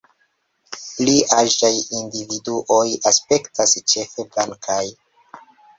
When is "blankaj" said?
4.35-4.85